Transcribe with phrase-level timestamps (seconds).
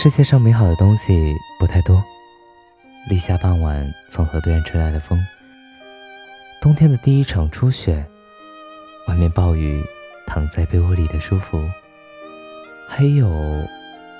[0.00, 2.00] 世界上美好的东西不太多。
[3.08, 5.20] 立夏傍晚，从河对岸吹来的风，
[6.60, 8.08] 冬天的第一场初雪，
[9.08, 9.84] 外面暴雨，
[10.24, 11.60] 躺在被窝里的舒服，
[12.88, 13.28] 还有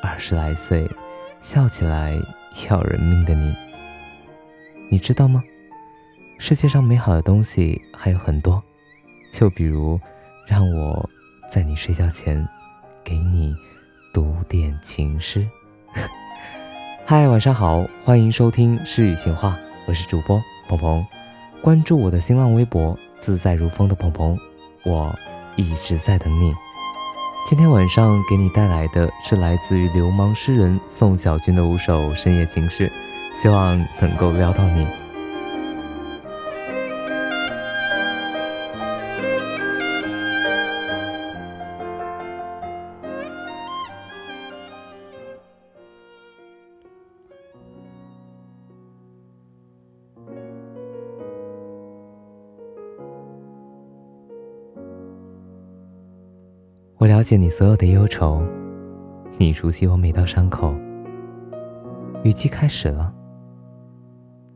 [0.02, 0.90] 二十来岁，
[1.38, 2.20] 笑起来
[2.68, 3.54] 要人命的你。
[4.90, 5.40] 你知道吗？
[6.40, 8.60] 世界上美好的东西还有很多，
[9.30, 10.00] 就比如，
[10.44, 11.08] 让我
[11.48, 12.44] 在你睡觉前，
[13.04, 13.54] 给你
[14.12, 15.48] 读点情诗。
[17.04, 21.06] 嗨，晚上好，欢迎收听诗与情话，我是主播鹏鹏，
[21.62, 24.38] 关注我的新浪微博自在如风的鹏鹏，
[24.84, 25.14] 我
[25.56, 26.54] 一直在等你。
[27.46, 32.90] 今天晚上给你带来的是来自于流氓诗人宋小军的五首深夜情诗，
[33.32, 34.86] 希望能够撩到你。
[56.98, 58.42] 我了解你所有的忧愁，
[59.38, 60.74] 你熟悉我每道伤口。
[62.24, 63.14] 雨季开始了，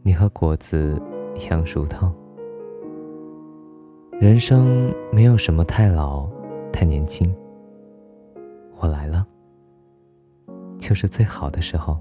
[0.02, 1.00] 你和果子
[1.36, 2.12] 一样熟透。
[4.18, 6.28] 人生没有什么太老，
[6.72, 7.32] 太年轻。
[8.80, 9.24] 我来了，
[10.78, 11.96] 就是最好的时候。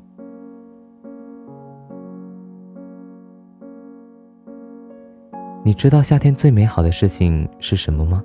[5.64, 8.24] 你知道夏天最美好的事情是什么吗？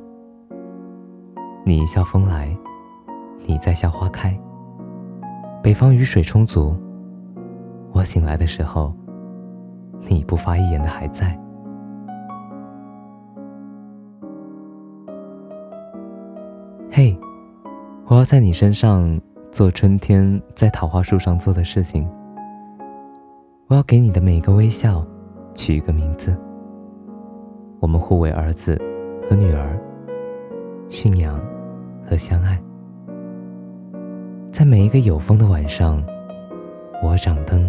[1.69, 2.57] 你一笑风来，
[3.45, 4.39] 你在笑花开。
[5.61, 6.77] 北方雨水充足，
[7.91, 8.95] 我醒来的时候，
[10.09, 11.37] 你不发一言的还在。
[16.89, 17.19] 嘿，
[18.07, 22.09] 我要在你身上做春天在桃花树上做的事情。
[23.67, 25.05] 我要给你的每一个微笑
[25.53, 26.39] 取一个名字。
[27.81, 28.81] 我们互为儿子
[29.29, 29.77] 和女儿，
[30.89, 31.37] 信仰。
[32.09, 32.63] 和相爱，
[34.53, 36.01] 在每一个有风的晚上，
[37.03, 37.69] 我掌灯，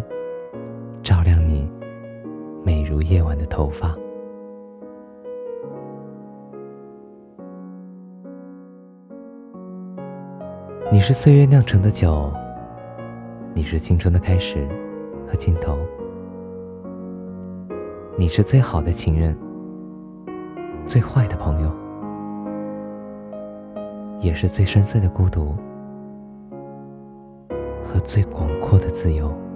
[1.02, 1.68] 照亮你
[2.64, 3.96] 美如夜晚的头发。
[10.92, 12.31] 你是岁月酿成的酒，
[13.56, 14.68] 你是青春的开始
[15.25, 15.78] 和尽头，
[18.16, 19.36] 你是最好的情人，
[20.86, 21.87] 最坏的朋友。
[24.19, 25.55] 也是最深邃的孤独
[27.83, 29.47] 和最广阔的自由。